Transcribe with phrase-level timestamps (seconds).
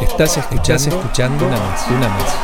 [0.00, 2.36] Estás escuchando, escuchando una más, una más.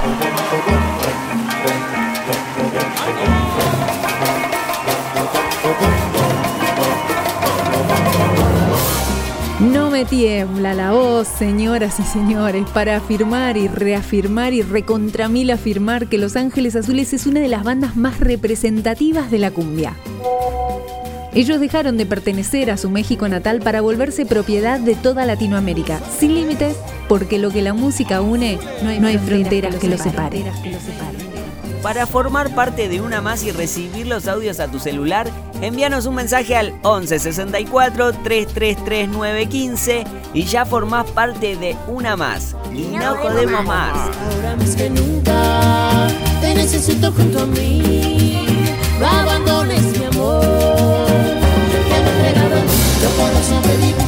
[9.61, 15.53] No me tiembla la voz, señoras y señores, para afirmar y reafirmar y recontra mil
[15.53, 19.95] afirmar que Los Ángeles Azules es una de las bandas más representativas de la cumbia.
[21.35, 26.35] Ellos dejaron de pertenecer a su México natal para volverse propiedad de toda Latinoamérica, sin
[26.35, 26.77] límites,
[27.09, 30.45] porque lo que la música une, no hay, fronteras, que, lo separen.
[31.83, 35.27] Para formar parte de una más y recibir los audios a tu celular,
[35.63, 40.05] envíanos un mensaje al 11 64 333 915
[40.35, 42.55] y ya formás parte de una más.
[42.75, 43.97] Y no jodemos más.
[44.19, 46.09] Ahora más que nunca
[46.43, 48.37] te necesito junto a mí.
[49.01, 50.82] No abandones mi amor.
[53.03, 54.02] No puedo sobrevivir.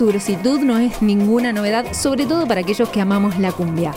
[0.00, 3.92] Su grositud no es ninguna novedad, sobre todo para aquellos que amamos la cumbia.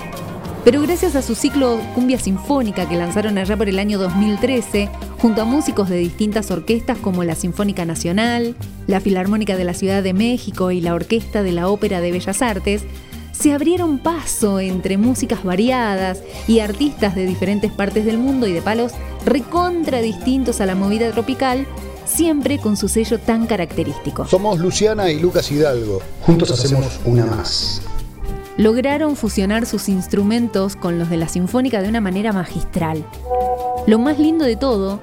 [0.66, 5.42] Pero gracias a su ciclo Cumbia Sinfónica que lanzaron allá por el año 2013, junto
[5.42, 10.12] a músicos de distintas orquestas como la Sinfónica Nacional, la Filarmónica de la Ciudad de
[10.12, 12.84] México y la Orquesta de la Ópera de Bellas Artes,
[13.32, 18.61] se abrieron paso entre músicas variadas y artistas de diferentes partes del mundo y de
[18.61, 18.92] palos
[19.26, 21.66] recontra distintos a la movida tropical,
[22.05, 24.25] siempre con su sello tan característico.
[24.27, 26.02] Somos Luciana y Lucas Hidalgo.
[26.21, 27.81] Juntos hacemos una más.
[28.58, 33.03] lograron fusionar sus instrumentos con los de la Sinfónica de una manera magistral.
[33.87, 34.99] Lo más lindo de todo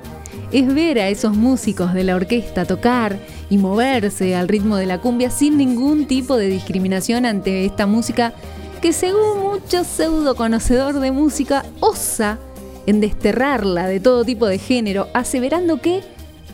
[0.53, 3.19] es ver a esos músicos de la orquesta tocar
[3.49, 8.33] y moverse al ritmo de la cumbia sin ningún tipo de discriminación ante esta música
[8.81, 12.39] que según mucho pseudo conocedor de música osa
[12.87, 16.03] en desterrarla de todo tipo de género, aseverando que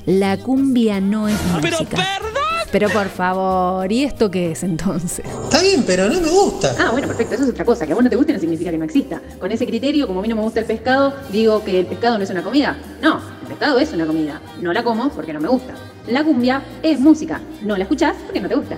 [0.06, 1.98] la cumbia no es música.
[2.72, 5.24] Pero por favor, ¿y esto qué es entonces?
[5.44, 6.74] Está bien, pero no me gusta.
[6.78, 7.86] Ah, bueno, perfecto, eso es otra cosa.
[7.86, 9.20] Que a vos no te guste no significa que no exista.
[9.38, 12.18] Con ese criterio, como a mí no me gusta el pescado, digo que el pescado
[12.18, 12.76] no es una comida.
[13.00, 14.40] No, el pescado es una comida.
[14.60, 15.74] No la como porque no me gusta.
[16.08, 17.40] La cumbia es música.
[17.62, 18.76] No la escuchás porque no te gusta.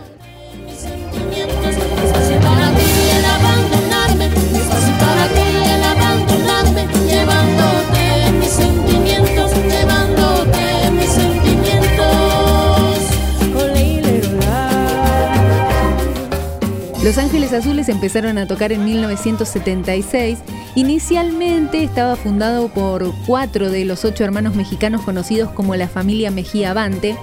[17.08, 20.41] Los Ángeles Azules empezaron a tocar en 1976.
[20.74, 26.72] Inicialmente estaba fundado por cuatro de los ocho hermanos mexicanos conocidos como la familia Mejía
[26.72, 27.16] Avante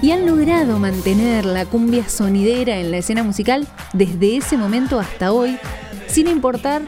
[0.00, 5.32] y han logrado mantener la cumbia sonidera en la escena musical desde ese momento hasta
[5.32, 5.58] hoy,
[6.06, 6.82] sin importar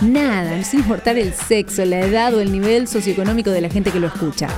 [0.00, 4.00] nada, sin importar el sexo, la edad o el nivel socioeconómico de la gente que
[4.00, 4.48] lo escucha.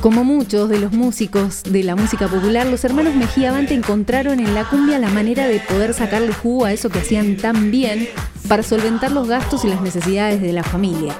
[0.00, 4.54] Como muchos de los músicos de la música popular, los hermanos Mejía Avante encontraron en
[4.54, 8.08] la cumbia la manera de poder sacarle jugo a eso que hacían tan bien
[8.48, 11.14] para solventar los gastos y las necesidades de la familia.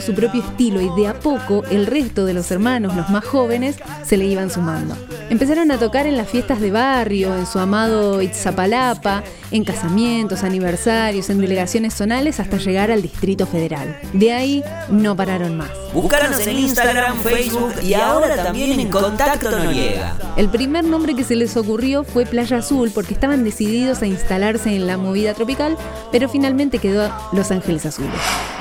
[0.00, 3.76] Su propio estilo y de a poco el resto de los hermanos, los más jóvenes,
[4.04, 4.96] se le iban sumando.
[5.28, 11.30] Empezaron a tocar en las fiestas de barrio, en su amado Itzapalapa, en casamientos, aniversarios,
[11.30, 13.98] en delegaciones zonales hasta llegar al Distrito Federal.
[14.12, 15.70] De ahí no pararon más.
[15.92, 20.16] Búscanos en Instagram, Facebook y ahora también en Contacto Noriega.
[20.36, 24.74] El primer nombre que se les ocurrió fue Playa Azul porque estaban decididos a instalarse
[24.74, 25.76] en la movida tropical,
[26.10, 28.12] pero finalmente quedó Los Ángeles Azules.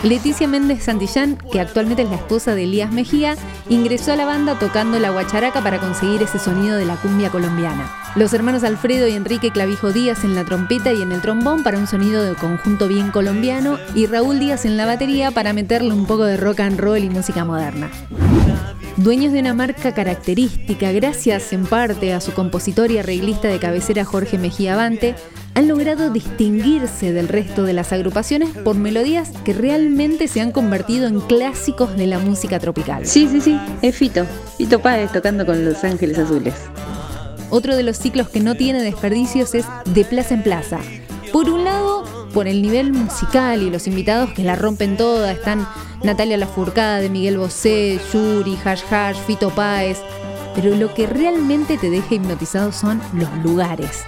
[0.04, 3.36] Leticia Méndez Santillán, que actualmente es la esposa de Elías Mejía,
[3.70, 7.88] ingresó a la banda tocando la guacharaca para conseguir ese sonido de la cumbia colombiana.
[8.16, 11.78] Los hermanos Alfredo y Enrique Clavijo Díaz en la trompeta y en el trombón para
[11.78, 16.08] un sonido de conjunto bien colombiano y Raúl Díaz en la batería para meterle un
[16.08, 17.92] poco de rock and roll y música moderna.
[18.98, 24.04] Dueños de una marca característica, gracias en parte a su compositor y arreglista de cabecera
[24.04, 25.16] Jorge Mejía Avante,
[25.54, 31.08] han logrado distinguirse del resto de las agrupaciones por melodías que realmente se han convertido
[31.08, 33.06] en clásicos de la música tropical.
[33.06, 34.26] Sí, sí, sí, es Fito.
[34.58, 36.56] Fito Páez tocando con Los Ángeles Azules.
[37.50, 40.80] Otro de los ciclos que no tiene desperdicios es De Plaza en Plaza.
[41.34, 45.68] Por un lado, por el nivel musical y los invitados que la rompen toda, están
[46.04, 50.00] Natalia Lafourcade, Miguel Bosé, Yuri, Hash Hash, Fito Páez.
[50.56, 54.04] Pero lo que realmente te deja hipnotizado son los lugares.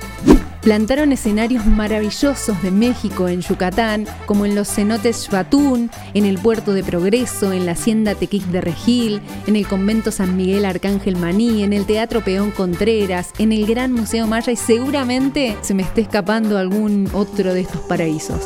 [0.63, 6.73] Plantaron escenarios maravillosos de México en Yucatán, como en los cenotes Xbatún, en el puerto
[6.73, 11.63] de Progreso, en la hacienda Tequic de Regil, en el convento San Miguel Arcángel Maní,
[11.63, 15.99] en el Teatro Peón Contreras, en el Gran Museo Maya y seguramente se me esté
[15.99, 18.39] escapando algún otro de estos paraísos.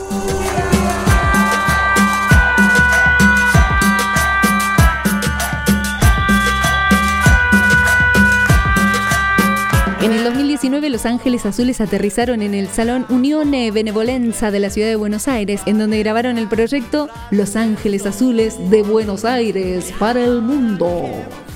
[10.97, 15.61] Los Ángeles Azules aterrizaron en el Salón Unione Benevolenza de la ciudad de Buenos Aires,
[15.67, 21.03] en donde grabaron el proyecto Los Ángeles Azules de Buenos Aires para el mundo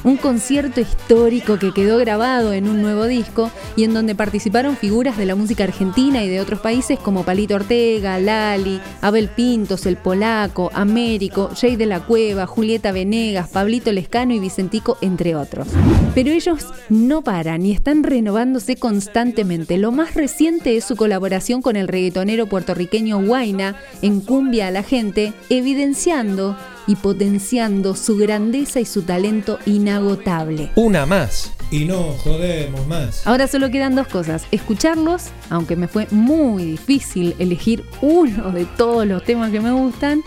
[0.04, 5.18] un concierto histórico que quedó grabado en un nuevo disco y en donde participaron figuras
[5.18, 9.98] de la música argentina y de otros países como Palito Ortega, Lali, Abel Pintos, El
[9.98, 15.68] Polaco, Américo, Jay de la Cueva, Julieta Venegas, Pablito Lescano y Vicentico, entre otros.
[16.16, 19.78] Pero ellos no paran y están renovándose constantemente.
[19.78, 24.84] Lo más reciente es su colaboración con el reggaetonero puertorriqueño Huayna en Cumbia a la
[24.84, 30.72] Gente, evidenciando y potenciando su grandeza y su talento inagotable.
[30.76, 31.52] Una más.
[31.72, 33.26] Y no jodemos más.
[33.26, 34.46] Ahora solo quedan dos cosas.
[34.52, 40.22] Escucharlos, aunque me fue muy difícil elegir uno de todos los temas que me gustan.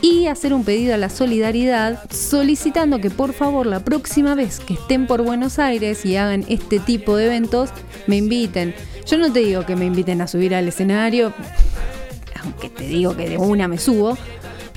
[0.00, 4.74] Y hacer un pedido a la solidaridad solicitando que por favor la próxima vez que
[4.74, 7.70] estén por Buenos Aires y hagan este tipo de eventos,
[8.06, 8.74] me inviten.
[9.06, 11.32] Yo no te digo que me inviten a subir al escenario,
[12.42, 14.16] aunque te digo que de una me subo,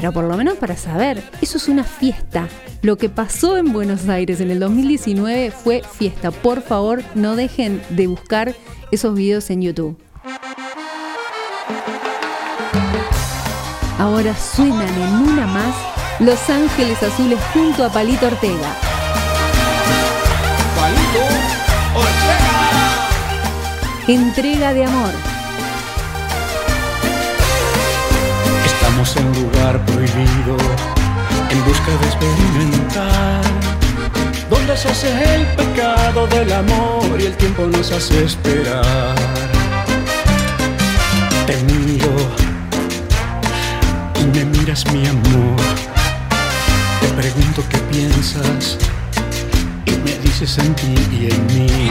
[0.02, 2.48] pero por lo menos para saber, eso es una fiesta.
[2.82, 6.32] Lo que pasó en Buenos Aires en el 2019 fue fiesta.
[6.32, 8.56] Por favor, no dejen de buscar
[8.90, 10.02] esos videos en YouTube.
[14.00, 15.76] Ahora suenan en una más
[16.20, 18.76] Los Ángeles Azules junto a Palito Ortega.
[20.76, 21.20] Palito
[21.96, 22.48] Ortega.
[24.08, 25.31] Entrega de amor.
[29.02, 30.58] En lugar prohibido,
[31.50, 33.42] en busca de experimentar,
[34.48, 39.16] donde se hace el pecado del amor y el tiempo nos hace esperar.
[41.48, 42.14] Te miro
[44.20, 45.60] y me miras mi amor,
[47.02, 48.78] te pregunto qué piensas
[49.88, 51.90] y me dices en ti y en mí.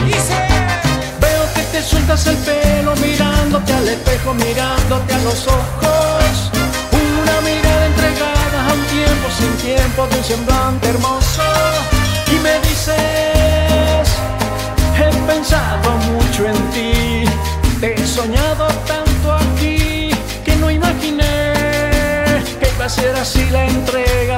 [1.19, 6.40] Veo que te sueltas el pelo mirándote al espejo, mirándote a los ojos
[10.21, 11.41] un semblante hermoso
[12.27, 14.07] y me dices
[14.99, 17.23] he pensado mucho en ti.
[17.81, 20.11] He soñado tanto aquí
[20.45, 21.53] que no imaginé
[22.59, 24.30] que iba a ser así la entrega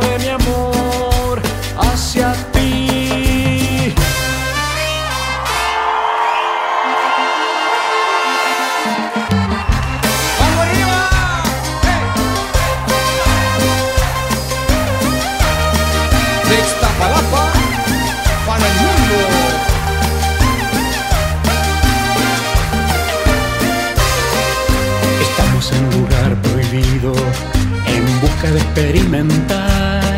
[26.76, 30.18] en busca de experimentar,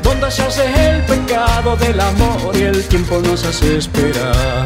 [0.00, 4.64] donde se hace el pecado del amor y el tiempo nos hace esperar.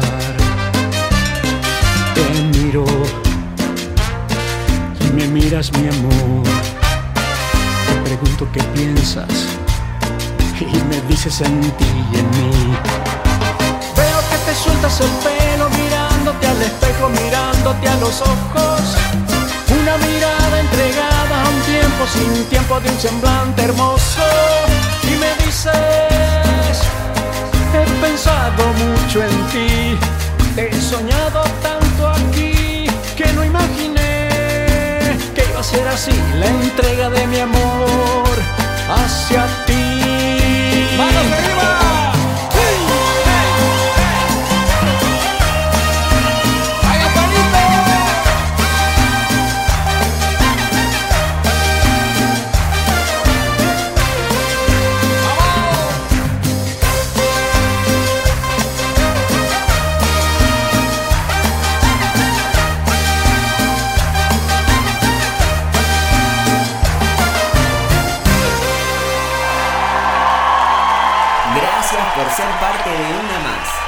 [2.13, 2.85] Te miro
[4.99, 6.43] y me miras mi amor,
[7.87, 9.47] te pregunto qué piensas
[10.59, 12.77] y me dices en ti y en mí.
[13.97, 19.00] Veo que te sueltas el pelo mirándote al espejo, mirándote a los ojos
[20.71, 24.21] entregada a un tiempo sin tiempo de un semblante hermoso.
[25.03, 26.75] Y me dices,
[27.73, 29.97] he pensado mucho en ti,
[30.57, 34.29] he soñado tanto aquí que no imaginé
[35.35, 38.29] que iba a ser así la entrega de mi amor
[38.89, 39.81] hacia ti.
[72.23, 73.80] Por ser parte de una más.